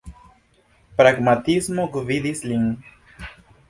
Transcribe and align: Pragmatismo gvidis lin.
Pragmatismo 1.03 1.87
gvidis 2.01 2.45
lin. 2.53 2.69